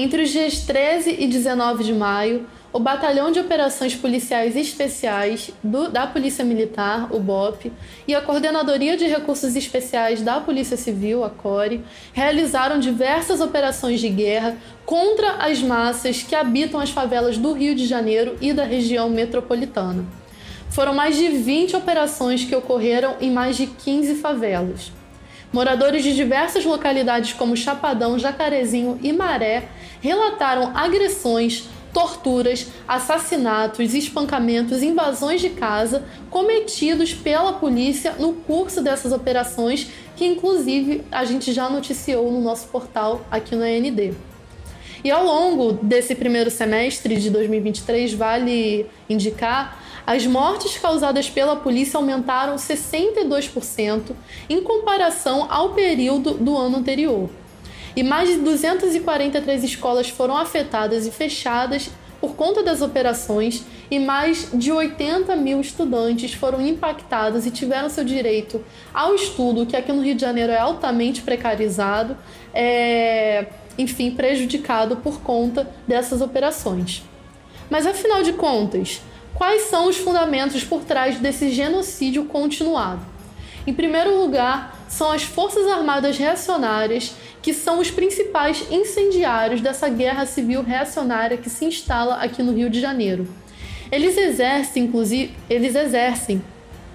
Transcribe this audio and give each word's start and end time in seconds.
Entre 0.00 0.22
os 0.22 0.30
dias 0.30 0.60
13 0.60 1.16
e 1.18 1.26
19 1.26 1.82
de 1.82 1.92
maio, 1.92 2.46
o 2.72 2.78
Batalhão 2.78 3.32
de 3.32 3.40
Operações 3.40 3.96
Policiais 3.96 4.54
Especiais 4.54 5.50
do- 5.60 5.88
da 5.90 6.06
Polícia 6.06 6.44
Militar, 6.44 7.08
o 7.12 7.18
BOP, 7.18 7.72
e 8.06 8.14
a 8.14 8.20
Coordenadoria 8.20 8.96
de 8.96 9.08
Recursos 9.08 9.56
Especiais 9.56 10.22
da 10.22 10.38
Polícia 10.38 10.76
Civil, 10.76 11.24
a 11.24 11.28
CORE, 11.30 11.82
realizaram 12.12 12.78
diversas 12.78 13.40
operações 13.40 13.98
de 13.98 14.08
guerra 14.08 14.56
contra 14.86 15.32
as 15.32 15.60
massas 15.60 16.22
que 16.22 16.36
habitam 16.36 16.78
as 16.78 16.90
favelas 16.90 17.36
do 17.36 17.52
Rio 17.52 17.74
de 17.74 17.84
Janeiro 17.84 18.36
e 18.40 18.52
da 18.52 18.62
região 18.62 19.10
metropolitana. 19.10 20.04
Foram 20.70 20.94
mais 20.94 21.16
de 21.16 21.26
20 21.26 21.74
operações 21.74 22.44
que 22.44 22.54
ocorreram 22.54 23.16
em 23.20 23.32
mais 23.32 23.56
de 23.56 23.66
15 23.66 24.14
favelas. 24.14 24.92
Moradores 25.50 26.04
de 26.04 26.14
diversas 26.14 26.64
localidades 26.66 27.32
como 27.32 27.56
Chapadão, 27.56 28.18
Jacarezinho 28.18 29.00
e 29.02 29.14
Maré 29.14 29.66
relataram 30.00 30.76
agressões, 30.76 31.68
torturas, 31.92 32.66
assassinatos, 32.86 33.94
espancamentos, 33.94 34.82
invasões 34.82 35.40
de 35.40 35.50
casa 35.50 36.04
cometidos 36.30 37.12
pela 37.12 37.54
polícia 37.54 38.12
no 38.18 38.34
curso 38.34 38.82
dessas 38.82 39.12
operações, 39.12 39.90
que 40.16 40.26
inclusive 40.26 41.02
a 41.10 41.24
gente 41.24 41.52
já 41.52 41.68
noticiou 41.68 42.30
no 42.30 42.40
nosso 42.40 42.68
portal 42.68 43.24
aqui 43.30 43.56
no 43.56 43.62
AND. 43.62 44.14
E 45.02 45.10
ao 45.10 45.24
longo 45.24 45.72
desse 45.72 46.14
primeiro 46.14 46.50
semestre 46.50 47.16
de 47.16 47.30
2023, 47.30 48.12
vale 48.14 48.86
indicar, 49.08 49.80
as 50.04 50.26
mortes 50.26 50.78
causadas 50.78 51.28
pela 51.28 51.54
polícia 51.54 51.98
aumentaram 51.98 52.56
62% 52.56 54.12
em 54.48 54.62
comparação 54.62 55.46
ao 55.50 55.74
período 55.74 56.34
do 56.34 56.56
ano 56.56 56.78
anterior. 56.78 57.28
E 57.98 58.02
mais 58.04 58.28
de 58.28 58.36
243 58.36 59.64
escolas 59.64 60.08
foram 60.08 60.36
afetadas 60.36 61.04
e 61.04 61.10
fechadas 61.10 61.90
por 62.20 62.36
conta 62.36 62.62
das 62.62 62.80
operações, 62.80 63.64
e 63.90 63.98
mais 63.98 64.50
de 64.54 64.70
80 64.70 65.34
mil 65.34 65.60
estudantes 65.60 66.32
foram 66.32 66.64
impactados 66.64 67.44
e 67.44 67.50
tiveram 67.50 67.88
seu 67.88 68.04
direito 68.04 68.64
ao 68.94 69.16
estudo, 69.16 69.66
que 69.66 69.74
aqui 69.74 69.92
no 69.92 70.00
Rio 70.00 70.14
de 70.14 70.20
Janeiro 70.20 70.52
é 70.52 70.58
altamente 70.58 71.22
precarizado, 71.22 72.16
é, 72.54 73.46
enfim, 73.76 74.12
prejudicado 74.12 74.98
por 74.98 75.20
conta 75.20 75.68
dessas 75.84 76.20
operações. 76.20 77.02
Mas 77.68 77.84
afinal 77.84 78.22
de 78.22 78.32
contas, 78.32 79.02
quais 79.34 79.62
são 79.62 79.88
os 79.88 79.96
fundamentos 79.96 80.62
por 80.62 80.84
trás 80.84 81.18
desse 81.18 81.50
genocídio 81.50 82.26
continuado? 82.26 83.04
Em 83.66 83.74
primeiro 83.74 84.18
lugar, 84.22 84.78
são 84.88 85.12
as 85.12 85.22
Forças 85.22 85.66
Armadas 85.66 86.16
Reacionárias, 86.16 87.14
que 87.42 87.54
são 87.54 87.78
os 87.80 87.90
principais 87.90 88.64
incendiários 88.70 89.60
dessa 89.60 89.88
guerra 89.88 90.26
civil 90.26 90.62
reacionária 90.62 91.36
que 91.36 91.50
se 91.50 91.64
instala 91.64 92.16
aqui 92.16 92.42
no 92.42 92.52
Rio 92.52 92.70
de 92.70 92.80
Janeiro. 92.80 93.28
Eles 93.90 94.16
exercem, 94.16 94.84
inclusive, 94.84 95.34
eles 95.48 95.74
exercem, 95.74 96.42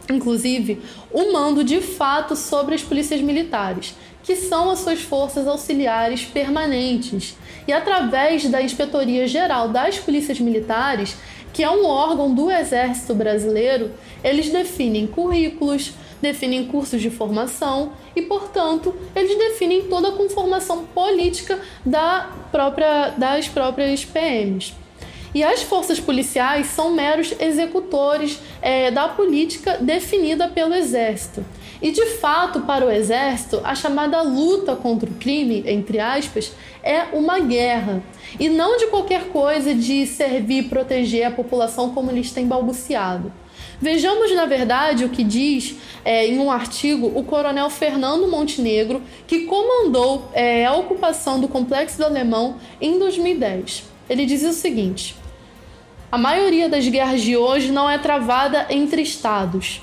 inclusive, 0.10 0.82
o 1.12 1.32
mando 1.34 1.64
de 1.64 1.82
fato 1.82 2.36
sobre 2.36 2.76
as 2.76 2.84
polícias 2.84 3.22
militares, 3.22 3.96
que 4.24 4.36
são 4.36 4.70
as 4.70 4.80
suas 4.80 5.02
forças 5.02 5.48
auxiliares 5.48 6.24
permanentes. 6.24 7.36
E 7.68 7.74
através 7.74 8.48
da 8.50 8.62
Inspetoria 8.62 9.28
Geral 9.28 9.70
das 9.70 9.98
Polícias 9.98 10.40
Militares, 10.40 11.16
que 11.54 11.64
é 11.64 11.70
um 11.70 11.86
órgão 11.86 12.34
do 12.34 12.50
Exército 12.50 13.14
Brasileiro, 13.14 13.92
eles 14.24 14.50
definem 14.50 15.06
currículos, 15.06 15.94
definem 16.20 16.66
cursos 16.66 17.02
de 17.02 17.12
formação 17.12 17.94
e, 18.16 18.24
portanto, 18.24 18.94
eles 19.16 19.38
definem 19.38 19.84
toda 19.84 20.10
a 20.10 20.12
conformação 20.14 20.86
política 20.86 21.60
da 21.86 22.32
própria, 22.52 23.10
das 23.12 23.48
próprias 23.48 24.04
PMs. 24.04 24.74
E 25.36 25.44
as 25.44 25.64
forças 25.64 26.00
policiais 26.00 26.68
são 26.68 26.92
meros 26.92 27.34
executores 27.40 28.40
é, 28.62 28.92
da 28.92 29.08
política 29.08 29.78
definida 29.80 30.48
pelo 30.48 30.74
Exército. 30.74 31.44
E 31.84 31.92
de 31.92 32.06
fato, 32.06 32.62
para 32.62 32.86
o 32.86 32.90
Exército, 32.90 33.60
a 33.62 33.76
chamada 33.76 34.22
luta 34.22 34.74
contra 34.74 35.10
o 35.10 35.16
crime, 35.16 35.66
entre 35.68 36.00
aspas, 36.00 36.54
é 36.82 37.02
uma 37.12 37.40
guerra. 37.40 38.02
E 38.40 38.48
não 38.48 38.78
de 38.78 38.88
qualquer 38.88 39.26
coisa 39.26 39.76
de 39.76 40.08
servir 40.08 40.60
e 40.60 40.70
proteger 40.70 41.26
a 41.26 41.32
população 41.32 41.94
como 41.94 42.10
eles 42.10 42.32
têm 42.32 42.48
balbuciado. 42.48 43.34
Vejamos, 43.82 44.34
na 44.34 44.46
verdade, 44.46 45.04
o 45.04 45.10
que 45.10 45.26
diz 45.26 45.76
é, 46.06 46.26
em 46.26 46.40
um 46.40 46.50
artigo 46.50 47.12
o 47.14 47.22
coronel 47.22 47.70
Fernando 47.70 48.30
Montenegro, 48.30 49.02
que 49.28 49.42
comandou 49.42 50.30
é, 50.32 50.66
a 50.66 50.74
ocupação 50.74 51.38
do 51.38 51.50
Complexo 51.50 51.98
do 51.98 52.06
Alemão 52.06 52.56
em 52.80 52.98
2010. 52.98 53.84
Ele 54.10 54.26
diz 54.26 54.42
o 54.44 54.54
seguinte: 54.54 55.18
A 56.10 56.18
maioria 56.18 56.70
das 56.70 56.88
guerras 56.88 57.22
de 57.22 57.36
hoje 57.36 57.74
não 57.74 57.90
é 57.90 57.98
travada 57.98 58.68
entre 58.70 59.02
estados. 59.02 59.82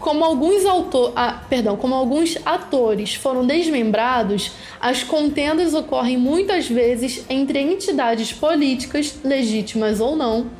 Como 0.00 0.24
alguns, 0.24 0.64
autor, 0.64 1.12
ah, 1.14 1.42
perdão, 1.48 1.76
como 1.76 1.94
alguns 1.94 2.38
atores 2.46 3.14
foram 3.14 3.46
desmembrados, 3.46 4.52
as 4.80 5.02
contendas 5.02 5.74
ocorrem 5.74 6.16
muitas 6.16 6.66
vezes 6.66 7.26
entre 7.28 7.60
entidades 7.60 8.32
políticas, 8.32 9.16
legítimas 9.22 10.00
ou 10.00 10.16
não, 10.16 10.50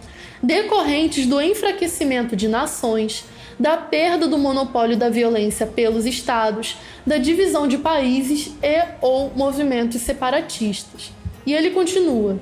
decorrentes 0.43 1.27
do 1.27 1.41
enfraquecimento 1.41 2.37
de 2.37 2.49
nações, 2.49 3.25
da 3.59 3.79
perda 3.79 4.29
do 4.29 4.37
monopólio 4.37 4.97
da 4.97 5.09
violência 5.09 5.67
pelos 5.67 6.05
estados, 6.05 6.77
da 7.07 7.17
divisão 7.17 7.67
de 7.67 7.79
países 7.79 8.53
e 8.63 8.85
ou 9.01 9.33
movimentos 9.35 10.03
separatistas. 10.03 11.13
E 11.47 11.55
ele 11.55 11.71
continua: 11.71 12.39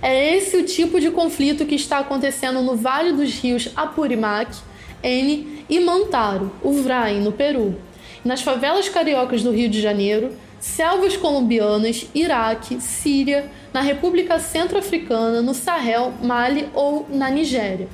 é 0.00 0.36
esse 0.36 0.56
o 0.56 0.64
tipo 0.64 1.00
de 1.00 1.10
conflito 1.10 1.66
que 1.66 1.74
está 1.74 1.98
acontecendo 1.98 2.62
no 2.62 2.76
Vale 2.76 3.12
dos 3.12 3.34
Rios 3.34 3.68
Apurimac, 3.74 4.56
N 5.02 5.64
e 5.68 5.80
Mantaro, 5.80 6.50
Uvraim, 6.62 7.20
no 7.20 7.32
Peru, 7.32 7.76
nas 8.24 8.42
favelas 8.42 8.88
cariocas 8.88 9.42
do 9.42 9.50
Rio 9.50 9.68
de 9.68 9.80
Janeiro, 9.80 10.32
selvas 10.60 11.16
colombianas, 11.16 12.06
Iraque, 12.14 12.80
Síria, 12.80 13.50
na 13.72 13.80
República 13.80 14.38
Centro-Africana, 14.38 15.40
no 15.40 15.54
Sahel, 15.54 16.12
Mali 16.22 16.68
ou 16.74 17.06
na 17.08 17.30
Nigéria. 17.30 17.88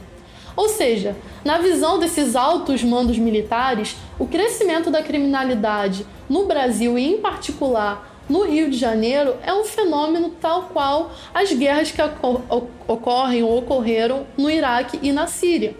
Ou 0.56 0.68
seja, 0.68 1.16
na 1.44 1.58
visão 1.58 1.98
desses 1.98 2.36
altos 2.36 2.82
mandos 2.82 3.18
militares, 3.18 3.96
o 4.18 4.26
crescimento 4.26 4.90
da 4.90 5.02
criminalidade 5.02 6.06
no 6.28 6.46
Brasil 6.46 6.96
e, 6.96 7.04
em 7.04 7.18
particular, 7.18 8.12
no 8.28 8.44
Rio 8.44 8.70
de 8.70 8.78
Janeiro 8.78 9.34
é 9.42 9.52
um 9.52 9.64
fenômeno 9.64 10.30
tal 10.40 10.70
qual 10.72 11.12
as 11.34 11.52
guerras 11.52 11.90
que 11.90 12.00
ocorrem 12.88 13.42
ou 13.42 13.58
ocorreram 13.58 14.26
no 14.36 14.48
Iraque 14.48 14.98
e 15.02 15.12
na 15.12 15.26
Síria. 15.26 15.74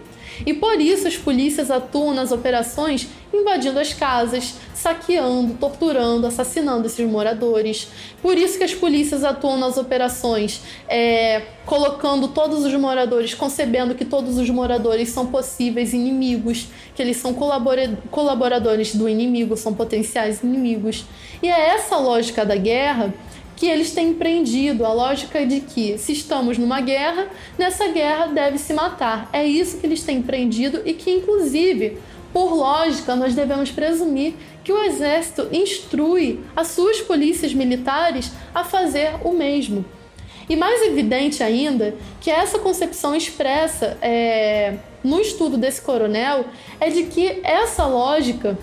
E 0.45 0.53
por 0.53 0.79
isso 0.79 1.07
as 1.07 1.15
polícias 1.15 1.69
atuam 1.69 2.13
nas 2.13 2.31
operações 2.31 3.07
invadindo 3.33 3.79
as 3.79 3.93
casas, 3.93 4.55
saqueando, 4.73 5.55
torturando, 5.55 6.25
assassinando 6.25 6.87
esses 6.87 7.05
moradores. 7.05 7.87
Por 8.21 8.37
isso 8.37 8.57
que 8.57 8.63
as 8.63 8.73
polícias 8.73 9.23
atuam 9.23 9.57
nas 9.57 9.77
operações, 9.77 10.61
é, 10.87 11.41
colocando 11.65 12.29
todos 12.29 12.63
os 12.63 12.73
moradores, 12.73 13.33
concebendo 13.33 13.95
que 13.95 14.05
todos 14.05 14.37
os 14.37 14.49
moradores 14.49 15.09
são 15.09 15.27
possíveis 15.27 15.93
inimigos, 15.93 16.67
que 16.95 17.01
eles 17.01 17.17
são 17.17 17.33
colaboradores 17.33 18.95
do 18.95 19.09
inimigo, 19.09 19.57
são 19.57 19.73
potenciais 19.73 20.41
inimigos. 20.41 21.05
E 21.43 21.47
é 21.47 21.75
essa 21.75 21.97
lógica 21.97 22.45
da 22.45 22.55
guerra 22.55 23.13
que 23.55 23.67
eles 23.67 23.91
têm 23.91 24.09
empreendido 24.09 24.85
a 24.85 24.91
lógica 24.91 25.45
de 25.45 25.61
que 25.61 25.97
se 25.97 26.11
estamos 26.11 26.57
numa 26.57 26.81
guerra, 26.81 27.27
nessa 27.57 27.87
guerra 27.87 28.27
deve 28.27 28.57
se 28.57 28.73
matar. 28.73 29.29
É 29.31 29.45
isso 29.45 29.77
que 29.77 29.85
eles 29.85 30.03
têm 30.03 30.17
empreendido 30.17 30.81
e 30.85 30.93
que, 30.93 31.09
inclusive, 31.09 31.97
por 32.33 32.53
lógica, 32.53 33.15
nós 33.15 33.33
devemos 33.33 33.71
presumir 33.71 34.33
que 34.63 34.73
o 34.73 34.83
exército 34.83 35.47
instrui 35.53 36.41
as 36.55 36.67
suas 36.67 36.99
polícias 36.99 37.53
militares 37.53 38.31
a 38.53 38.63
fazer 38.63 39.15
o 39.23 39.31
mesmo. 39.31 39.85
E 40.49 40.55
mais 40.55 40.81
evidente 40.83 41.41
ainda 41.41 41.95
que 42.21 42.29
essa 42.29 42.59
concepção 42.59 43.15
expressa 43.15 43.97
é, 44.01 44.75
no 45.03 45.19
estudo 45.19 45.57
desse 45.57 45.81
coronel 45.81 46.45
é 46.79 46.89
de 46.89 47.03
que 47.03 47.39
essa 47.43 47.85
lógica 47.85 48.57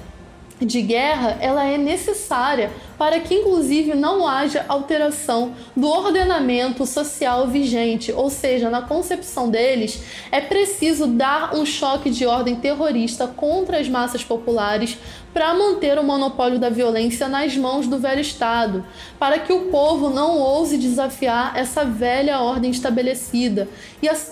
de 0.64 0.82
guerra 0.82 1.38
ela 1.40 1.64
é 1.64 1.76
necessária 1.76 2.70
para 2.98 3.18
que 3.20 3.34
inclusive 3.34 3.94
não 3.94 4.26
haja 4.26 4.64
alteração 4.68 5.54
do 5.76 5.88
ordenamento 5.88 6.86
social 6.86 7.48
vigente, 7.48 8.12
ou 8.12 8.30
seja, 8.30 8.70
na 8.70 8.82
concepção 8.82 9.50
deles 9.50 10.02
é 10.30 10.40
preciso 10.40 11.06
dar 11.06 11.54
um 11.54 11.66
choque 11.66 12.10
de 12.10 12.26
ordem 12.26 12.56
terrorista 12.56 13.26
contra 13.26 13.78
as 13.78 13.88
massas 13.88 14.22
populares 14.22 14.96
para 15.32 15.54
manter 15.54 15.98
o 15.98 16.04
monopólio 16.04 16.58
da 16.58 16.68
violência 16.68 17.28
nas 17.28 17.56
mãos 17.56 17.86
do 17.86 17.98
velho 17.98 18.20
Estado, 18.20 18.84
para 19.18 19.38
que 19.38 19.52
o 19.52 19.66
povo 19.66 20.10
não 20.10 20.38
ouse 20.38 20.76
desafiar 20.76 21.56
essa 21.56 21.84
velha 21.84 22.40
ordem 22.40 22.70
estabelecida. 22.70 23.68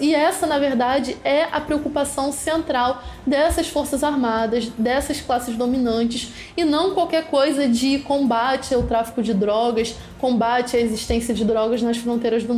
E, 0.00 0.14
essa, 0.14 0.46
na 0.46 0.58
verdade, 0.58 1.16
é 1.24 1.44
a 1.44 1.60
preocupação 1.60 2.32
central 2.32 3.02
dessas 3.26 3.68
forças 3.68 4.04
armadas, 4.04 4.66
dessas 4.76 5.20
classes 5.20 5.56
dominantes, 5.56 6.32
e 6.56 6.64
não 6.64 6.92
qualquer 6.92 7.26
coisa 7.28 7.66
de 7.66 8.00
combate 8.00 8.74
ao 8.74 8.82
tráfico 8.82 9.22
de 9.22 9.32
drogas, 9.32 9.94
combate 10.18 10.76
à 10.76 10.80
existência 10.80 11.32
de 11.32 11.44
drogas 11.44 11.80
nas 11.80 11.96
fronteiras, 11.96 12.44
do, 12.44 12.54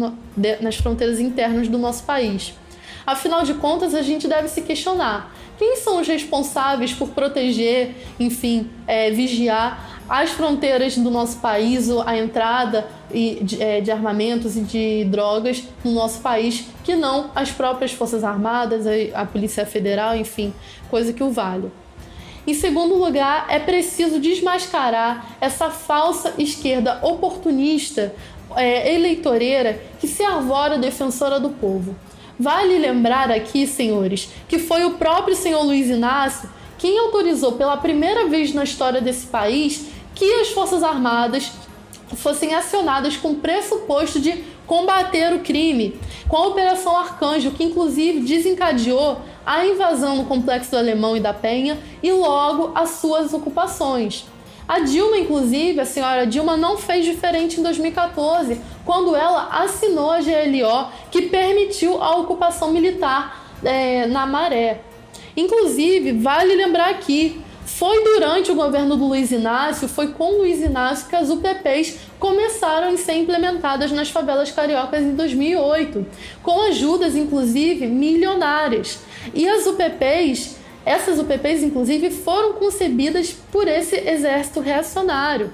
nas 0.60 0.76
fronteiras 0.76 1.20
internas 1.20 1.68
do 1.68 1.78
nosso 1.78 2.02
país. 2.02 2.54
Afinal 3.06 3.42
de 3.42 3.54
contas, 3.54 3.94
a 3.94 4.02
gente 4.02 4.28
deve 4.28 4.48
se 4.48 4.62
questionar 4.62 5.32
quem 5.62 5.76
são 5.76 6.00
os 6.00 6.08
responsáveis 6.08 6.92
por 6.92 7.10
proteger, 7.10 7.94
enfim, 8.18 8.68
é, 8.84 9.12
vigiar 9.12 10.02
as 10.08 10.30
fronteiras 10.30 10.98
do 10.98 11.08
nosso 11.08 11.38
país, 11.38 11.88
a 12.04 12.18
entrada 12.18 12.88
de, 13.08 13.62
é, 13.62 13.80
de, 13.80 13.92
armamentos 13.92 14.56
e 14.56 14.62
de 14.62 15.04
drogas 15.04 15.62
no 15.84 15.92
nosso 15.92 16.18
país, 16.18 16.64
que 16.82 16.96
não 16.96 17.30
as 17.32 17.52
próprias 17.52 17.92
Forças 17.92 18.24
Armadas, 18.24 18.88
a, 18.88 19.20
a 19.20 19.24
Polícia 19.24 19.64
Federal, 19.64 20.16
enfim, 20.16 20.52
coisa 20.90 21.12
que 21.12 21.22
o 21.22 21.30
vale. 21.30 21.70
Em 22.44 22.54
segundo 22.54 22.96
lugar, 22.96 23.46
é 23.48 23.60
preciso 23.60 24.18
desmascarar 24.18 25.36
essa 25.40 25.70
falsa 25.70 26.34
esquerda 26.38 26.98
oportunista, 27.04 28.12
é, 28.56 28.92
eleitoreira, 28.92 29.80
que 30.00 30.08
se 30.08 30.24
arvora 30.24 30.76
defensora 30.76 31.38
do 31.38 31.50
povo. 31.50 31.94
Vale 32.38 32.78
lembrar 32.78 33.30
aqui, 33.30 33.66
senhores, 33.66 34.28
que 34.48 34.58
foi 34.58 34.84
o 34.84 34.94
próprio 34.94 35.36
senhor 35.36 35.62
Luiz 35.62 35.88
Inácio 35.88 36.48
quem 36.82 36.98
autorizou 36.98 37.52
pela 37.52 37.76
primeira 37.76 38.26
vez 38.26 38.52
na 38.52 38.64
história 38.64 39.00
desse 39.00 39.28
país 39.28 39.86
que 40.16 40.24
as 40.40 40.48
Forças 40.48 40.82
Armadas 40.82 41.52
fossem 42.16 42.56
acionadas 42.56 43.16
com 43.16 43.30
o 43.30 43.36
pressuposto 43.36 44.18
de 44.18 44.44
combater 44.66 45.32
o 45.32 45.38
crime, 45.38 45.96
com 46.28 46.36
a 46.36 46.48
Operação 46.48 46.96
Arcanjo, 46.96 47.52
que 47.52 47.62
inclusive 47.62 48.22
desencadeou 48.22 49.20
a 49.46 49.64
invasão 49.64 50.16
no 50.16 50.24
Complexo 50.24 50.72
do 50.72 50.76
Alemão 50.76 51.16
e 51.16 51.20
da 51.20 51.32
Penha 51.32 51.78
e 52.02 52.10
logo 52.10 52.72
as 52.74 52.90
suas 52.90 53.32
ocupações. 53.32 54.26
A 54.68 54.80
Dilma, 54.80 55.18
inclusive, 55.18 55.80
a 55.80 55.84
senhora 55.84 56.26
Dilma 56.26 56.56
não 56.56 56.78
fez 56.78 57.04
diferente 57.04 57.58
em 57.58 57.62
2014, 57.62 58.60
quando 58.84 59.14
ela 59.14 59.48
assinou 59.62 60.10
a 60.10 60.18
GLO 60.20 60.90
que 61.10 61.22
permitiu 61.22 62.02
a 62.02 62.16
ocupação 62.16 62.72
militar 62.72 63.52
é, 63.64 64.06
na 64.06 64.26
Maré. 64.26 64.80
Inclusive, 65.36 66.12
vale 66.12 66.54
lembrar 66.54 66.90
aqui, 66.90 67.40
foi 67.64 68.04
durante 68.04 68.52
o 68.52 68.54
governo 68.54 68.96
do 68.96 69.06
Luiz 69.06 69.32
Inácio, 69.32 69.88
foi 69.88 70.08
com 70.08 70.38
Luiz 70.38 70.60
Inácio 70.60 71.08
que 71.08 71.16
as 71.16 71.30
UPPs 71.30 71.98
começaram 72.18 72.88
a 72.90 72.96
ser 72.96 73.14
implementadas 73.14 73.90
nas 73.90 74.10
favelas 74.10 74.50
cariocas 74.50 75.02
em 75.02 75.14
2008, 75.14 76.06
com 76.42 76.62
ajudas 76.62 77.16
inclusive 77.16 77.86
milionárias. 77.86 79.00
E 79.34 79.48
as 79.48 79.66
UPPs 79.66 80.56
essas 80.84 81.18
UPPs, 81.18 81.62
inclusive, 81.62 82.10
foram 82.10 82.54
concebidas 82.54 83.32
por 83.50 83.68
esse 83.68 83.96
exército 83.96 84.60
reacionário. 84.60 85.52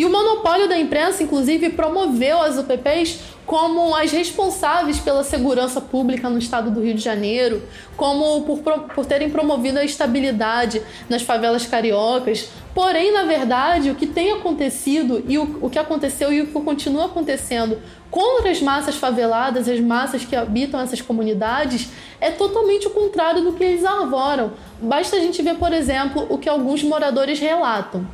E 0.00 0.04
o 0.06 0.10
monopólio 0.10 0.66
da 0.66 0.78
imprensa, 0.78 1.22
inclusive, 1.22 1.68
promoveu 1.68 2.40
as 2.40 2.56
UPPs 2.56 3.18
como 3.44 3.94
as 3.94 4.10
responsáveis 4.10 4.98
pela 4.98 5.22
segurança 5.22 5.78
pública 5.78 6.30
no 6.30 6.38
estado 6.38 6.70
do 6.70 6.80
Rio 6.80 6.94
de 6.94 7.02
Janeiro, 7.02 7.62
como 7.98 8.40
por, 8.40 8.62
por 8.94 9.04
terem 9.04 9.28
promovido 9.28 9.78
a 9.78 9.84
estabilidade 9.84 10.80
nas 11.06 11.20
favelas 11.20 11.66
cariocas. 11.66 12.48
Porém, 12.74 13.12
na 13.12 13.24
verdade, 13.24 13.90
o 13.90 13.94
que 13.94 14.06
tem 14.06 14.32
acontecido 14.32 15.22
e 15.28 15.36
o, 15.36 15.58
o 15.60 15.68
que 15.68 15.78
aconteceu 15.78 16.32
e 16.32 16.40
o 16.40 16.46
que 16.46 16.52
continua 16.54 17.04
acontecendo 17.04 17.76
contra 18.10 18.50
as 18.50 18.62
massas 18.62 18.96
faveladas, 18.96 19.68
as 19.68 19.80
massas 19.80 20.24
que 20.24 20.34
habitam 20.34 20.80
essas 20.80 21.02
comunidades, 21.02 21.90
é 22.18 22.30
totalmente 22.30 22.86
o 22.86 22.90
contrário 22.90 23.42
do 23.42 23.52
que 23.52 23.62
eles 23.62 23.84
arvoram. 23.84 24.52
Basta 24.80 25.16
a 25.16 25.20
gente 25.20 25.42
ver, 25.42 25.56
por 25.56 25.74
exemplo, 25.74 26.26
o 26.30 26.38
que 26.38 26.48
alguns 26.48 26.82
moradores 26.82 27.38
relatam. 27.38 28.06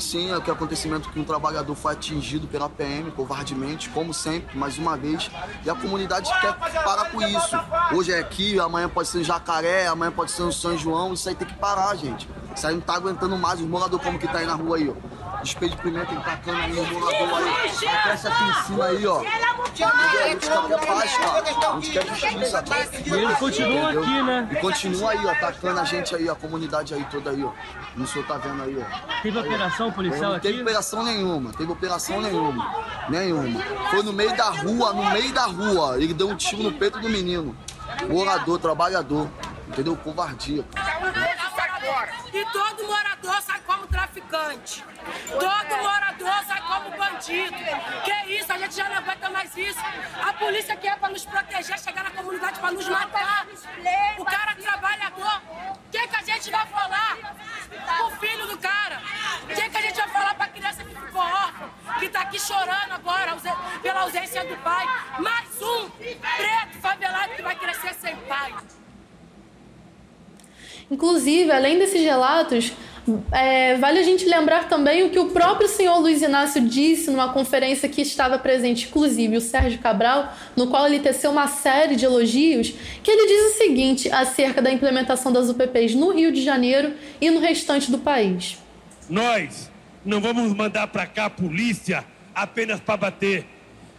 Sim, 0.00 0.32
é 0.32 0.40
que 0.40 0.50
acontecimento 0.50 1.08
que 1.08 1.18
um 1.18 1.24
trabalhador 1.24 1.74
foi 1.74 1.92
atingido 1.92 2.46
pela 2.46 2.68
PM 2.68 3.10
covardemente, 3.12 3.88
como 3.90 4.12
sempre, 4.12 4.56
mais 4.56 4.78
uma 4.78 4.96
vez. 4.96 5.30
E 5.64 5.70
a 5.70 5.74
comunidade 5.74 6.30
quer 6.40 6.54
parar 6.82 7.10
com 7.10 7.22
isso. 7.22 7.56
Hoje 7.92 8.12
é 8.12 8.18
aqui, 8.18 8.58
amanhã 8.58 8.88
pode 8.88 9.08
ser 9.08 9.20
em 9.20 9.24
Jacaré, 9.24 9.86
amanhã 9.86 10.10
pode 10.10 10.30
ser 10.30 10.42
no 10.42 10.52
São 10.52 10.76
João. 10.76 11.12
Isso 11.12 11.28
aí 11.28 11.34
tem 11.34 11.46
que 11.46 11.54
parar, 11.54 11.94
gente. 11.96 12.28
Isso 12.54 12.66
aí 12.66 12.74
não 12.74 12.80
tá 12.80 12.94
aguentando 12.94 13.36
mais. 13.36 13.60
Os 13.60 13.66
moradores 13.66 14.04
como 14.04 14.18
que 14.18 14.26
tá 14.26 14.38
aí 14.38 14.46
na 14.46 14.54
rua 14.54 14.76
aí, 14.76 14.88
ó 14.88 15.23
despejo 15.44 15.76
de 15.76 15.82
pimenta, 15.82 16.12
ele 16.12 16.20
tacando 16.22 16.58
aí 16.58 16.72
o 16.72 17.00
morador 17.00 17.38
aí. 17.38 17.48
Aí 17.88 18.02
cresce 18.02 18.26
aqui 18.26 18.44
em 18.44 18.54
cima 18.64 18.84
aí, 18.86 19.06
ó. 19.06 19.20
A 19.20 20.28
gente 20.28 20.48
quer 20.48 20.86
paz, 20.86 21.16
cara. 21.16 21.38
A 21.38 21.80
gente 21.80 21.90
quer 21.92 22.06
justiça. 22.06 22.64
E 23.06 23.12
eles 23.12 23.38
continuam 23.38 23.88
aqui, 23.88 24.22
né? 24.22 24.48
E 24.50 24.56
continua 24.56 25.10
aí, 25.12 25.26
ó, 25.26 25.30
atacando 25.30 25.80
a 25.80 25.84
gente 25.84 26.14
aí, 26.14 26.28
a 26.28 26.34
comunidade 26.34 26.94
aí 26.94 27.04
toda 27.10 27.30
aí, 27.30 27.44
ó. 27.44 27.52
O 27.96 28.06
senhor 28.06 28.26
tá 28.26 28.38
vendo 28.38 28.62
aí, 28.62 28.76
ó. 28.76 29.22
Teve 29.22 29.38
aí, 29.38 29.46
operação 29.46 29.92
policial 29.92 30.30
não 30.30 30.36
aqui? 30.36 30.48
Não 30.48 30.52
teve 30.52 30.62
operação 30.62 31.04
nenhuma, 31.04 31.52
teve 31.52 31.72
operação 31.72 32.20
nenhuma. 32.20 32.84
Nenhuma. 33.08 33.62
Foi 33.90 34.02
no 34.02 34.12
meio 34.12 34.36
da 34.36 34.50
rua, 34.50 34.92
no 34.92 35.10
meio 35.10 35.32
da 35.32 35.46
rua. 35.46 35.96
Ele 35.96 36.14
deu 36.14 36.28
um 36.28 36.36
tiro 36.36 36.62
no 36.62 36.72
peito 36.72 36.98
do 36.98 37.08
menino. 37.08 37.56
Morador, 38.08 38.58
trabalhador. 38.58 39.28
Entendeu? 39.68 39.96
Covardia. 39.96 40.64
E 42.32 42.44
todo 42.52 42.86
morador 42.86 43.42
sai 43.42 43.60
como 43.60 43.63
traficante. 44.14 44.84
Todo 45.28 45.82
morador 45.82 46.44
sai 46.46 46.60
como 46.62 46.96
bandido. 46.96 47.56
Que 48.04 48.32
isso? 48.32 48.52
A 48.52 48.58
gente 48.58 48.76
já 48.76 48.88
não 48.88 48.96
aguenta 48.96 49.28
mais 49.30 49.56
isso. 49.56 49.80
A 50.22 50.32
polícia 50.32 50.76
que 50.76 50.86
é 50.86 50.96
para 50.96 51.10
nos 51.10 51.24
proteger, 51.24 51.78
chegar 51.78 52.04
na 52.04 52.10
comunidade 52.10 52.60
para 52.60 52.70
nos 52.70 52.88
matar. 52.88 53.46
O 54.18 54.24
cara 54.24 54.54
trabalhador. 54.54 55.42
O 55.74 55.90
que, 55.90 56.06
que 56.06 56.16
a 56.16 56.22
gente 56.22 56.50
vai 56.50 56.66
falar 56.66 57.18
o 58.06 58.10
filho 58.16 58.46
do 58.46 58.58
cara? 58.58 59.02
O 59.42 59.46
que, 59.48 59.68
que 59.68 59.76
a 59.76 59.80
gente 59.80 59.96
vai 59.96 60.08
falar 60.08 60.34
para 60.34 60.44
a 60.44 60.48
criança 60.48 60.84
que 60.84 60.94
ficou 60.94 61.22
órfã, 61.22 61.70
que 61.98 62.06
está 62.06 62.20
aqui 62.20 62.40
chorando 62.40 62.92
agora 62.92 63.36
pela 63.82 64.00
ausência 64.02 64.44
do 64.44 64.56
pai? 64.58 64.86
Mais 65.18 65.62
um 65.62 65.90
preto 65.90 66.80
favelado 66.80 67.34
que 67.34 67.42
vai 67.42 67.56
crescer 67.56 67.94
sem 67.94 68.16
pai. 68.16 68.54
Inclusive, 70.90 71.50
além 71.50 71.78
desses 71.78 72.02
relatos, 72.02 72.72
é, 73.30 73.76
vale 73.76 73.98
a 73.98 74.02
gente 74.02 74.24
lembrar 74.24 74.68
também 74.68 75.02
o 75.02 75.10
que 75.10 75.18
o 75.18 75.30
próprio 75.30 75.68
senhor 75.68 75.98
Luiz 75.98 76.22
Inácio 76.22 76.60
disse 76.66 77.10
numa 77.10 77.32
conferência 77.32 77.88
que 77.88 78.00
estava 78.00 78.38
presente, 78.38 78.86
inclusive, 78.88 79.36
o 79.36 79.40
Sérgio 79.40 79.78
Cabral, 79.78 80.32
no 80.56 80.68
qual 80.68 80.86
ele 80.86 81.00
teceu 81.00 81.30
uma 81.30 81.46
série 81.46 81.96
de 81.96 82.04
elogios, 82.04 82.72
que 83.02 83.10
ele 83.10 83.26
diz 83.26 83.54
o 83.54 83.58
seguinte 83.58 84.10
acerca 84.10 84.62
da 84.62 84.70
implementação 84.70 85.30
das 85.30 85.50
UPPs 85.50 85.94
no 85.94 86.12
Rio 86.12 86.32
de 86.32 86.42
Janeiro 86.42 86.94
e 87.20 87.30
no 87.30 87.40
restante 87.40 87.90
do 87.90 87.98
país. 87.98 88.58
Nós 89.08 89.70
não 90.04 90.20
vamos 90.20 90.54
mandar 90.54 90.86
para 90.86 91.06
cá 91.06 91.26
a 91.26 91.30
polícia 91.30 92.04
apenas 92.34 92.80
para 92.80 92.96
bater. 92.96 93.46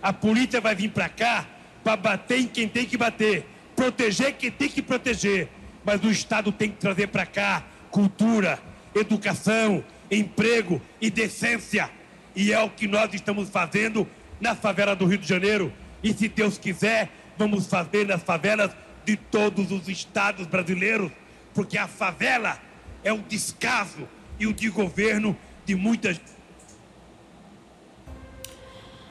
A 0.02 0.12
polícia 0.12 0.60
vai 0.60 0.74
vir 0.74 0.90
para 0.90 1.10
cá 1.10 1.46
para 1.84 1.96
bater 1.96 2.40
em 2.40 2.48
quem 2.48 2.68
tem 2.68 2.86
que 2.86 2.98
bater, 2.98 3.46
proteger 3.76 4.34
quem 4.34 4.50
tem 4.50 4.68
que 4.68 4.82
proteger. 4.82 5.48
Mas 5.84 6.04
o 6.04 6.10
Estado 6.10 6.52
tem 6.52 6.72
que 6.72 6.78
trazer 6.78 7.08
para 7.08 7.28
cá 7.28 7.64
cultura, 7.92 8.60
educação, 8.96 9.84
emprego 10.10 10.82
e 11.02 11.10
decência. 11.10 11.90
E 12.36 12.52
é 12.52 12.62
o 12.62 12.70
que 12.70 12.88
nós 12.88 13.14
estamos 13.14 13.50
fazendo 13.50 14.08
na 14.40 14.56
favela 14.56 14.96
do 14.96 15.06
Rio 15.06 15.18
de 15.18 15.28
Janeiro. 15.28 15.72
E 16.04 16.14
se 16.14 16.28
Deus 16.28 16.58
quiser, 16.58 17.10
vamos 17.38 17.68
fazer 17.68 18.06
nas 18.08 18.24
favelas 18.24 18.72
de 19.06 19.16
todos 19.16 19.72
os 19.72 19.88
estados 19.88 20.48
brasileiros, 20.48 21.12
porque 21.54 21.78
a 21.78 21.88
favela 21.88 22.60
é 23.04 23.14
o 23.14 23.20
descaso 23.20 24.08
e 24.40 24.48
o 24.48 24.54
de 24.54 24.70
governo 24.70 25.38
de 25.66 25.76
muitas. 25.76 26.20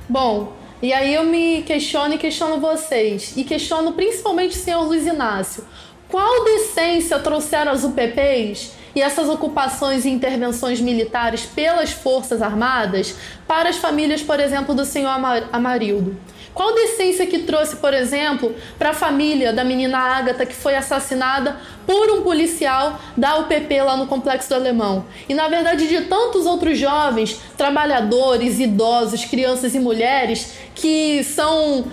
Bom, 0.09 0.57
e 0.83 0.93
aí 0.93 1.15
eu 1.15 1.25
me 1.25 1.63
questiono 1.63 2.15
e 2.15 2.19
questiono 2.19 2.61
vocês, 2.61 3.35
e 3.37 3.45
questiono 3.45 3.93
principalmente 3.93 4.57
o 4.57 4.61
senhor 4.61 4.83
Luiz 4.83 5.07
Inácio. 5.07 5.65
Qual 6.15 6.45
decência 6.45 7.19
trouxeram 7.19 7.73
as 7.73 7.83
UPPs 7.83 8.71
e 8.95 9.03
essas 9.03 9.29
ocupações 9.29 10.05
e 10.05 10.11
intervenções 10.11 10.81
militares 10.81 11.45
pelas 11.45 11.91
Forças 11.91 12.41
Armadas 12.41 13.17
para 13.49 13.69
as 13.69 13.79
famílias, 13.79 14.23
por 14.23 14.39
exemplo, 14.39 14.77
do 14.77 14.85
senhor 14.85 15.11
Amarildo? 15.53 16.17
Qual 16.55 16.73
decência 16.73 17.27
que 17.27 17.41
trouxe, 17.41 17.79
por 17.79 17.93
exemplo, 17.93 18.55
para 18.79 18.91
a 18.91 18.95
família 18.95 19.53
da 19.53 19.65
menina 19.65 19.99
Ágata 19.99 20.47
que 20.47 20.55
foi 20.55 20.77
assassinada 20.77 21.57
por 21.85 22.09
um 22.13 22.23
policial 22.23 23.01
da 23.17 23.37
UPP 23.39 23.83
lá 23.83 23.97
no 23.97 24.07
Complexo 24.07 24.51
do 24.51 24.55
Alemão? 24.55 25.05
E 25.29 25.35
na 25.35 25.49
verdade 25.49 25.89
de 25.89 26.03
tantos 26.03 26.47
outros 26.47 26.79
jovens, 26.79 27.41
trabalhadores, 27.57 28.61
idosos, 28.61 29.25
crianças 29.25 29.75
e 29.75 29.81
mulheres 29.81 30.53
que 30.77 31.25
são 31.25 31.87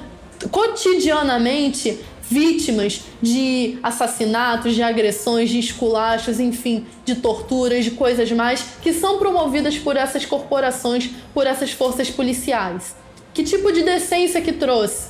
cotidianamente 0.51 1.99
vítimas 2.31 3.01
de 3.21 3.77
assassinatos, 3.83 4.73
de 4.73 4.81
agressões, 4.81 5.49
de 5.49 5.59
esculachos, 5.59 6.39
enfim, 6.39 6.85
de 7.03 7.15
torturas, 7.15 7.83
de 7.83 7.91
coisas 7.91 8.31
mais 8.31 8.63
que 8.81 8.93
são 8.93 9.19
promovidas 9.19 9.77
por 9.77 9.97
essas 9.97 10.25
corporações, 10.25 11.09
por 11.33 11.45
essas 11.45 11.71
forças 11.71 12.09
policiais. 12.09 12.95
Que 13.33 13.43
tipo 13.43 13.71
de 13.73 13.83
decência 13.83 14.41
que 14.41 14.53
trouxe? 14.53 15.09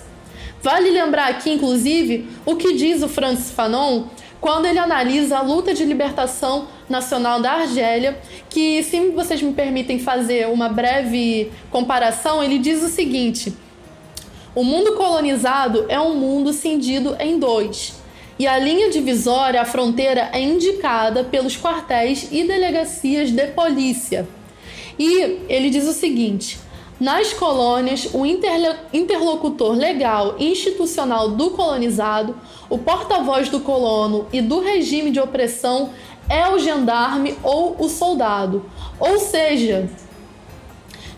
Vale 0.64 0.90
lembrar 0.90 1.30
aqui, 1.30 1.52
inclusive, 1.52 2.28
o 2.46 2.56
que 2.56 2.74
diz 2.74 3.04
o 3.04 3.08
Francis 3.08 3.52
Fanon 3.52 4.06
quando 4.40 4.66
ele 4.66 4.80
analisa 4.80 5.38
a 5.38 5.42
luta 5.44 5.72
de 5.72 5.86
libertação 5.86 6.68
nacional 6.90 7.40
da 7.40 7.52
Argélia, 7.52 8.20
que, 8.50 8.82
se 8.82 9.10
vocês 9.10 9.40
me 9.40 9.54
permitem 9.54 10.00
fazer 10.00 10.48
uma 10.48 10.68
breve 10.68 11.52
comparação, 11.70 12.44
ele 12.44 12.58
diz 12.58 12.82
o 12.82 12.88
seguinte: 12.88 13.54
o 14.54 14.64
mundo 14.64 14.94
colonizado 14.94 15.86
é 15.88 16.00
um 16.00 16.16
mundo 16.16 16.52
cindido 16.52 17.16
em 17.20 17.40
dois. 17.40 17.94
E 18.38 18.48
a 18.48 18.58
linha 18.58 18.90
divisória, 18.90 19.62
a 19.62 19.66
fronteira, 19.66 20.30
é 20.34 20.42
indicada 20.42 21.24
pelos 21.24 21.56
quartéis 21.56 22.28
e 22.32 22.44
delegacias 22.44 23.32
de 23.32 23.48
polícia. 23.48 24.28
E 24.98 25.46
ele 25.48 25.70
diz 25.70 25.88
o 25.88 25.94
seguinte: 25.94 26.58
nas 27.00 27.34
colônias, 27.34 28.10
o 28.14 28.26
interlocutor 28.26 29.72
legal 29.72 30.36
e 30.38 30.52
institucional 30.52 31.30
do 31.30 31.52
colonizado, 31.52 32.36
o 32.70 32.78
porta-voz 32.78 33.50
do 33.50 33.60
colono 33.60 34.28
e 34.34 34.42
do 34.42 34.60
regime 34.60 35.12
de 35.12 35.20
opressão 35.20 35.92
é 36.30 36.48
o 36.50 36.60
gendarme 36.60 37.36
ou 37.44 37.76
o 37.80 37.90
soldado. 37.90 38.66
Ou 39.00 39.18
seja, 39.18 39.90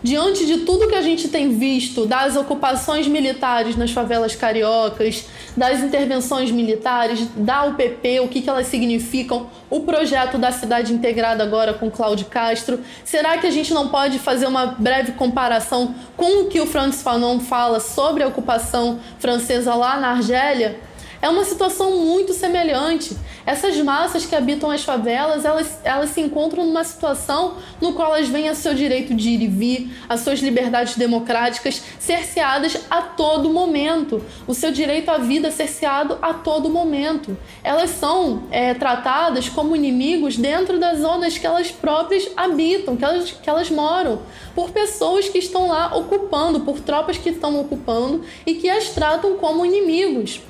diante 0.04 0.44
de 0.44 0.58
tudo 0.58 0.86
que 0.86 0.94
a 0.94 1.00
gente 1.00 1.28
tem 1.28 1.56
visto 1.56 2.04
das 2.04 2.36
ocupações 2.36 3.08
militares 3.08 3.74
nas 3.74 3.90
favelas 3.90 4.36
cariocas, 4.36 5.24
das 5.56 5.80
intervenções 5.80 6.50
militares, 6.50 7.26
da 7.34 7.64
UPP, 7.64 8.20
o 8.20 8.28
que, 8.28 8.42
que 8.42 8.50
elas 8.50 8.66
significam, 8.66 9.48
o 9.70 9.80
projeto 9.80 10.36
da 10.36 10.52
cidade 10.52 10.92
integrada 10.92 11.42
agora 11.42 11.72
com 11.72 11.90
Cláudio 11.90 12.26
Castro, 12.26 12.80
será 13.02 13.38
que 13.38 13.46
a 13.46 13.50
gente 13.50 13.72
não 13.72 13.88
pode 13.88 14.18
fazer 14.18 14.46
uma 14.46 14.66
breve 14.66 15.12
comparação 15.12 15.94
com 16.18 16.42
o 16.42 16.48
que 16.48 16.60
o 16.60 16.66
Francis 16.66 17.00
Fanon 17.00 17.40
fala 17.40 17.80
sobre 17.80 18.22
a 18.22 18.28
ocupação 18.28 19.00
francesa 19.18 19.74
lá 19.74 19.98
na 19.98 20.08
Argélia? 20.10 20.78
É 21.24 21.28
uma 21.30 21.46
situação 21.46 21.90
muito 22.02 22.34
semelhante. 22.34 23.16
Essas 23.46 23.74
massas 23.78 24.26
que 24.26 24.36
habitam 24.36 24.70
as 24.70 24.84
favelas, 24.84 25.46
elas, 25.46 25.80
elas 25.82 26.10
se 26.10 26.20
encontram 26.20 26.66
numa 26.66 26.84
situação 26.84 27.54
no 27.80 27.94
qual 27.94 28.14
elas 28.14 28.28
veem 28.28 28.50
a 28.50 28.54
seu 28.54 28.74
direito 28.74 29.14
de 29.14 29.30
ir 29.30 29.40
e 29.40 29.48
vir, 29.48 29.90
as 30.06 30.20
suas 30.20 30.40
liberdades 30.40 30.98
democráticas 30.98 31.82
cerceadas 31.98 32.76
a 32.90 33.00
todo 33.00 33.48
momento, 33.48 34.22
o 34.46 34.52
seu 34.52 34.70
direito 34.70 35.08
à 35.08 35.16
vida 35.16 35.50
cerceado 35.50 36.18
a 36.20 36.34
todo 36.34 36.68
momento. 36.68 37.34
Elas 37.62 37.88
são 37.88 38.42
é, 38.50 38.74
tratadas 38.74 39.48
como 39.48 39.74
inimigos 39.74 40.36
dentro 40.36 40.78
das 40.78 40.98
zonas 40.98 41.38
que 41.38 41.46
elas 41.46 41.70
próprias 41.70 42.30
habitam, 42.36 42.98
que 42.98 43.04
elas, 43.04 43.30
que 43.30 43.48
elas 43.48 43.70
moram, 43.70 44.20
por 44.54 44.72
pessoas 44.72 45.26
que 45.26 45.38
estão 45.38 45.68
lá 45.68 45.96
ocupando, 45.96 46.60
por 46.60 46.80
tropas 46.80 47.16
que 47.16 47.30
estão 47.30 47.58
ocupando 47.58 48.22
e 48.44 48.56
que 48.56 48.68
as 48.68 48.90
tratam 48.90 49.38
como 49.38 49.64
inimigos. 49.64 50.42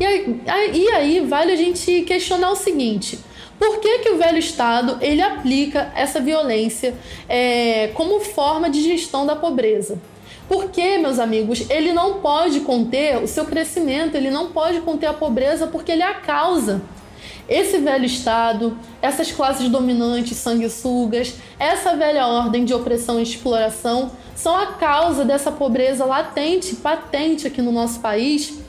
E 0.00 0.06
aí, 0.06 0.42
e 0.74 0.88
aí 0.90 1.20
vale 1.20 1.52
a 1.52 1.56
gente 1.56 2.02
questionar 2.02 2.50
o 2.52 2.56
seguinte: 2.56 3.18
por 3.58 3.80
que, 3.80 3.98
que 3.98 4.10
o 4.10 4.18
velho 4.18 4.38
Estado 4.38 4.98
ele 5.00 5.20
aplica 5.20 5.92
essa 5.94 6.20
violência 6.20 6.94
é, 7.28 7.88
como 7.94 8.20
forma 8.20 8.70
de 8.70 8.82
gestão 8.82 9.26
da 9.26 9.34
pobreza? 9.34 9.98
Porque, 10.48 10.96
meus 10.96 11.18
amigos, 11.18 11.68
ele 11.68 11.92
não 11.92 12.20
pode 12.20 12.60
conter 12.60 13.22
o 13.22 13.26
seu 13.26 13.44
crescimento, 13.44 14.14
ele 14.14 14.30
não 14.30 14.50
pode 14.50 14.80
conter 14.80 15.06
a 15.06 15.12
pobreza 15.12 15.66
porque 15.66 15.92
ele 15.92 16.02
é 16.02 16.06
a 16.06 16.14
causa. 16.14 16.80
Esse 17.48 17.78
velho 17.78 18.04
Estado, 18.04 18.78
essas 19.02 19.32
classes 19.32 19.68
dominantes 19.68 20.36
sanguessugas, 20.36 21.34
essa 21.58 21.96
velha 21.96 22.26
ordem 22.26 22.64
de 22.64 22.72
opressão 22.72 23.18
e 23.18 23.22
exploração 23.22 24.10
são 24.34 24.54
a 24.56 24.66
causa 24.66 25.24
dessa 25.24 25.50
pobreza 25.50 26.04
latente, 26.04 26.76
patente 26.76 27.46
aqui 27.46 27.60
no 27.60 27.72
nosso 27.72 28.00
país 28.00 28.67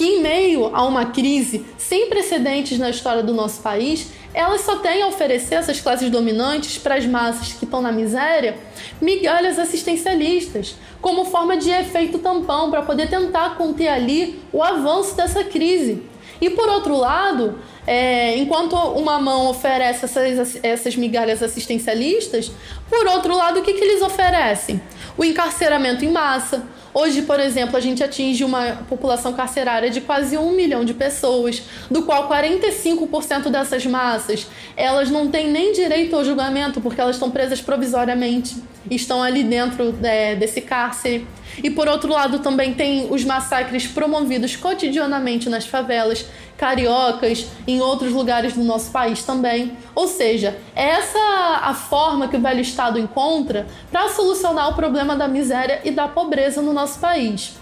que, 0.00 0.06
em 0.06 0.22
meio 0.22 0.74
a 0.74 0.82
uma 0.86 1.04
crise 1.04 1.66
sem 1.76 2.08
precedentes 2.08 2.78
na 2.78 2.88
história 2.88 3.22
do 3.22 3.34
nosso 3.34 3.60
país, 3.60 4.10
elas 4.32 4.62
só 4.62 4.76
têm 4.76 5.02
a 5.02 5.08
oferecer 5.08 5.56
essas 5.56 5.78
classes 5.78 6.08
dominantes 6.08 6.78
para 6.78 6.94
as 6.94 7.04
massas 7.04 7.52
que 7.52 7.66
estão 7.66 7.82
na 7.82 7.92
miséria 7.92 8.56
migalhas 8.98 9.58
assistencialistas, 9.58 10.74
como 11.02 11.26
forma 11.26 11.58
de 11.58 11.68
efeito 11.68 12.18
tampão 12.18 12.70
para 12.70 12.80
poder 12.80 13.10
tentar 13.10 13.58
conter 13.58 13.88
ali 13.88 14.40
o 14.50 14.62
avanço 14.62 15.14
dessa 15.14 15.44
crise. 15.44 16.02
E 16.40 16.48
por 16.48 16.66
outro 16.70 16.96
lado, 16.96 17.58
é, 17.86 18.36
enquanto 18.36 18.74
uma 18.74 19.18
mão 19.18 19.48
oferece 19.48 20.04
essas, 20.04 20.58
essas 20.62 20.96
migalhas 20.96 21.42
assistencialistas, 21.42 22.50
por 22.88 23.06
outro 23.06 23.36
lado, 23.36 23.60
o 23.60 23.62
que, 23.62 23.74
que 23.74 23.84
eles 23.84 24.02
oferecem? 24.02 24.80
O 25.16 25.24
encarceramento 25.24 26.04
em 26.04 26.10
massa, 26.10 26.66
Hoje, 26.92 27.22
por 27.22 27.38
exemplo, 27.38 27.76
a 27.76 27.80
gente 27.80 28.02
atinge 28.02 28.42
uma 28.42 28.78
população 28.88 29.32
carcerária 29.32 29.90
de 29.90 30.00
quase 30.00 30.36
um 30.36 30.50
milhão 30.50 30.84
de 30.84 30.92
pessoas, 30.92 31.62
do 31.88 32.02
qual 32.02 32.28
45% 32.28 33.48
dessas 33.48 33.86
massas 33.86 34.46
elas 34.76 35.08
não 35.08 35.28
têm 35.28 35.48
nem 35.48 35.72
direito 35.72 36.16
ao 36.16 36.24
julgamento 36.24 36.80
porque 36.80 37.00
elas 37.00 37.14
estão 37.14 37.30
presas 37.30 37.60
provisoriamente, 37.60 38.56
estão 38.90 39.22
ali 39.22 39.44
dentro 39.44 39.96
é, 40.02 40.34
desse 40.34 40.60
cárcere. 40.60 41.26
E 41.62 41.70
por 41.70 41.86
outro 41.86 42.10
lado, 42.12 42.40
também 42.40 42.74
tem 42.74 43.06
os 43.08 43.24
massacres 43.24 43.86
promovidos 43.86 44.56
cotidianamente 44.56 45.48
nas 45.48 45.66
favelas, 45.66 46.26
cariocas, 46.60 47.46
em 47.66 47.80
outros 47.80 48.12
lugares 48.12 48.52
do 48.52 48.62
nosso 48.62 48.90
país 48.90 49.22
também. 49.22 49.78
Ou 49.94 50.06
seja, 50.06 50.58
essa 50.76 51.18
a 51.62 51.72
forma 51.72 52.28
que 52.28 52.36
o 52.36 52.40
velho 52.40 52.60
Estado 52.60 52.98
encontra 52.98 53.66
para 53.90 54.10
solucionar 54.10 54.68
o 54.68 54.74
problema 54.74 55.16
da 55.16 55.26
miséria 55.26 55.80
e 55.84 55.90
da 55.90 56.06
pobreza 56.06 56.60
no 56.60 56.74
nosso 56.74 57.00
país. 57.00 57.54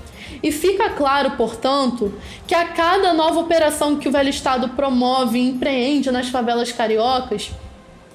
E 0.43 0.51
fica 0.51 0.91
claro, 0.91 1.31
portanto, 1.33 2.13
que 2.45 2.55
a 2.57 2.67
cada 2.67 3.13
nova 3.13 3.39
operação 3.39 3.97
que 3.97 4.09
o 4.09 4.13
velho 4.13 4.31
Estado 4.31 4.71
promove 4.71 5.39
e 5.39 5.49
empreende 5.49 6.11
nas 6.11 6.29
favelas 6.29 6.73
cariocas, 6.73 7.53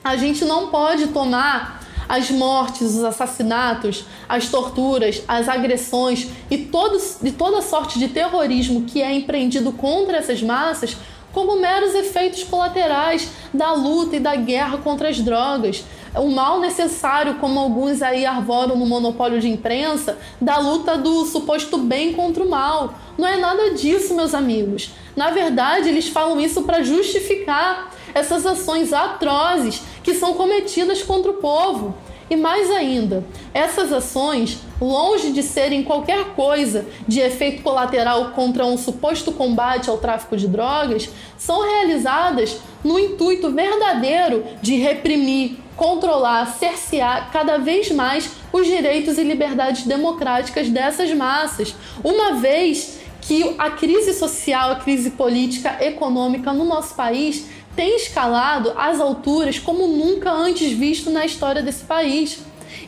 a 0.03 0.17
gente 0.17 0.43
não 0.43 0.67
pode 0.67 1.07
tomar 1.07 1.81
as 2.07 2.29
mortes, 2.31 2.95
os 2.95 3.03
assassinatos, 3.03 4.05
as 4.27 4.49
torturas, 4.49 5.23
as 5.27 5.47
agressões 5.47 6.27
e, 6.49 6.57
todos, 6.57 7.17
e 7.23 7.31
toda 7.31 7.61
sorte 7.61 7.99
de 7.99 8.07
terrorismo 8.07 8.83
que 8.83 9.01
é 9.01 9.13
empreendido 9.13 9.71
contra 9.71 10.17
essas 10.17 10.41
massas 10.41 10.97
como 11.33 11.59
meros 11.59 11.95
efeitos 11.95 12.43
colaterais 12.43 13.29
da 13.53 13.73
luta 13.73 14.15
e 14.15 14.19
da 14.19 14.35
guerra 14.35 14.77
contra 14.77 15.09
as 15.09 15.19
drogas. 15.19 15.83
O 16.15 16.29
mal 16.29 16.59
necessário, 16.59 17.35
como 17.35 17.59
alguns 17.59 18.03
aí 18.03 18.23
arvoram 18.23 18.77
no 18.77 18.85
monopólio 18.85 19.41
de 19.41 19.49
imprensa, 19.49 20.17
da 20.39 20.59
luta 20.59 20.95
do 20.95 21.25
suposto 21.25 21.79
bem 21.79 22.13
contra 22.13 22.43
o 22.43 22.49
mal. 22.49 22.93
Não 23.17 23.27
é 23.27 23.37
nada 23.37 23.71
disso, 23.71 24.15
meus 24.15 24.35
amigos. 24.35 24.91
Na 25.15 25.31
verdade, 25.31 25.89
eles 25.89 26.07
falam 26.07 26.39
isso 26.39 26.61
para 26.61 26.83
justificar 26.83 27.91
essas 28.13 28.45
ações 28.45 28.93
atrozes 28.93 29.81
que 30.03 30.13
são 30.13 30.33
cometidas 30.33 31.01
contra 31.01 31.31
o 31.31 31.35
povo. 31.35 31.95
E 32.29 32.35
mais 32.35 32.71
ainda, 32.71 33.23
essas 33.53 33.91
ações, 33.91 34.59
longe 34.81 35.31
de 35.31 35.43
serem 35.43 35.83
qualquer 35.83 36.33
coisa 36.35 36.85
de 37.07 37.19
efeito 37.19 37.61
colateral 37.61 38.31
contra 38.31 38.65
um 38.65 38.77
suposto 38.77 39.31
combate 39.31 39.89
ao 39.89 39.97
tráfico 39.97 40.37
de 40.37 40.47
drogas, 40.47 41.09
são 41.37 41.61
realizadas 41.61 42.57
no 42.83 42.97
intuito 42.97 43.51
verdadeiro 43.51 44.43
de 44.61 44.75
reprimir, 44.77 45.57
controlar, 45.75 46.45
cercear 46.57 47.29
cada 47.31 47.57
vez 47.57 47.91
mais 47.91 48.29
os 48.51 48.65
direitos 48.65 49.17
e 49.17 49.23
liberdades 49.23 49.85
democráticas 49.85 50.69
dessas 50.69 51.13
massas, 51.13 51.75
uma 52.03 52.35
vez 52.35 52.99
que 53.21 53.55
a 53.57 53.69
crise 53.71 54.13
social, 54.13 54.71
a 54.71 54.75
crise 54.75 55.11
política, 55.11 55.77
econômica 55.81 56.51
no 56.51 56.65
nosso 56.65 56.93
país 56.95 57.45
tem 57.75 57.95
escalado 57.95 58.73
às 58.77 58.99
alturas 58.99 59.59
como 59.59 59.87
nunca 59.87 60.31
antes 60.31 60.71
visto 60.71 61.09
na 61.09 61.25
história 61.25 61.61
desse 61.61 61.83
país. 61.83 62.39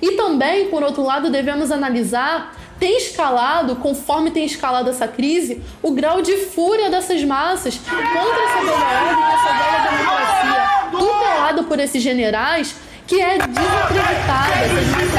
E 0.02 0.12
também, 0.12 0.70
por 0.70 0.84
outro 0.84 1.04
lado, 1.04 1.30
devemos 1.30 1.72
analisar 1.72 2.56
tem 2.80 2.98
escalado, 2.98 3.78
conforme 3.78 4.32
tem 4.32 4.46
escalado 4.46 4.90
essa 4.90 5.08
crise, 5.08 5.62
o 5.82 5.92
grau 5.92 6.22
de 6.22 6.36
fúria 6.38 6.90
dessas 6.90 7.24
massas 7.24 7.78
contra 7.78 8.44
essa 8.44 8.60
velha 8.60 8.82
ordem, 9.00 9.24
essa 9.34 9.54
velha 9.54 9.80
democracia, 9.98 10.90
tutelado 10.92 11.64
por 11.64 11.80
esses 11.80 12.04
generais, 12.04 12.76
que 13.08 13.22
é 13.22 13.38
desacreditada. 13.38 14.56
Não 14.98 15.16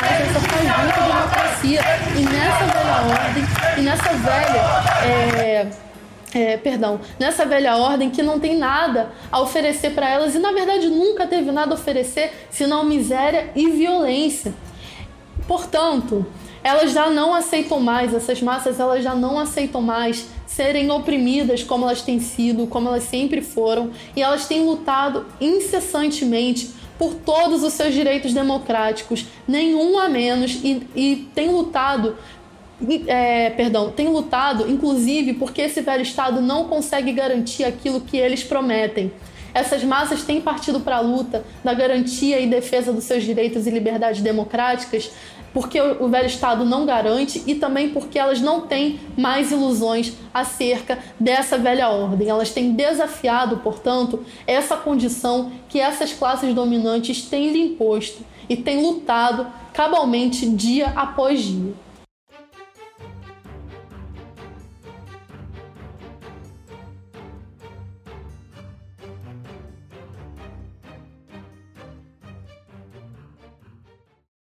mais 0.00 0.18
nessa 0.20 0.40
democracia 1.00 1.80
e 2.16 2.22
nessa 2.22 2.64
velha 2.66 2.96
ordem 3.20 3.44
e 3.78 3.80
nessa 3.82 4.12
velha. 4.14 4.62
É, 5.04 5.66
é, 6.34 6.56
perdão, 6.56 7.00
nessa 7.18 7.44
velha 7.44 7.76
ordem 7.76 8.10
que 8.10 8.22
não 8.22 8.40
tem 8.40 8.56
nada 8.56 9.12
a 9.30 9.40
oferecer 9.40 9.90
para 9.90 10.08
elas 10.08 10.34
e 10.34 10.38
na 10.38 10.52
verdade 10.52 10.88
nunca 10.88 11.26
teve 11.26 11.50
nada 11.52 11.72
a 11.72 11.74
oferecer 11.74 12.32
senão 12.50 12.84
miséria 12.84 13.50
e 13.54 13.70
violência. 13.70 14.54
Portanto, 15.46 16.24
elas 16.62 16.92
já 16.92 17.10
não 17.10 17.34
aceitam 17.34 17.80
mais, 17.80 18.14
essas 18.14 18.40
massas 18.40 18.78
elas 18.78 19.02
já 19.02 19.14
não 19.14 19.38
aceitam 19.38 19.82
mais 19.82 20.28
serem 20.46 20.90
oprimidas 20.90 21.62
como 21.62 21.84
elas 21.84 22.02
têm 22.02 22.20
sido, 22.20 22.66
como 22.66 22.88
elas 22.88 23.04
sempre 23.04 23.40
foram, 23.40 23.90
e 24.14 24.22
elas 24.22 24.46
têm 24.46 24.64
lutado 24.64 25.26
incessantemente 25.40 26.70
por 26.98 27.14
todos 27.14 27.64
os 27.64 27.72
seus 27.72 27.92
direitos 27.92 28.32
democráticos, 28.32 29.26
nenhum 29.48 29.98
a 29.98 30.08
menos, 30.08 30.52
e, 30.62 30.86
e 30.94 31.28
têm 31.34 31.50
lutado 31.50 32.16
é, 33.06 33.50
perdão, 33.50 33.90
tem 33.90 34.08
lutado, 34.08 34.70
inclusive, 34.70 35.34
porque 35.34 35.62
esse 35.62 35.80
velho 35.80 36.02
Estado 36.02 36.40
não 36.40 36.64
consegue 36.64 37.12
garantir 37.12 37.64
aquilo 37.64 38.00
que 38.00 38.16
eles 38.16 38.42
prometem. 38.42 39.12
Essas 39.54 39.84
massas 39.84 40.22
têm 40.22 40.40
partido 40.40 40.80
para 40.80 40.96
a 40.96 41.00
luta 41.00 41.44
da 41.62 41.74
garantia 41.74 42.40
e 42.40 42.46
defesa 42.46 42.92
dos 42.92 43.04
seus 43.04 43.22
direitos 43.22 43.66
e 43.66 43.70
liberdades 43.70 44.22
democráticas, 44.22 45.10
porque 45.52 45.78
o 45.80 46.08
velho 46.08 46.26
Estado 46.26 46.64
não 46.64 46.86
garante 46.86 47.42
e 47.46 47.54
também 47.54 47.90
porque 47.90 48.18
elas 48.18 48.40
não 48.40 48.62
têm 48.62 48.98
mais 49.16 49.52
ilusões 49.52 50.14
acerca 50.32 50.98
dessa 51.20 51.58
velha 51.58 51.90
ordem. 51.90 52.28
Elas 52.28 52.50
têm 52.50 52.72
desafiado, 52.72 53.58
portanto, 53.58 54.24
essa 54.46 54.76
condição 54.76 55.52
que 55.68 55.78
essas 55.78 56.12
classes 56.12 56.54
dominantes 56.54 57.22
têm 57.22 57.52
lhe 57.52 57.60
imposto 57.60 58.24
e 58.48 58.56
têm 58.56 58.80
lutado 58.80 59.46
cabalmente 59.74 60.48
dia 60.48 60.92
após 60.96 61.42
dia. 61.42 61.74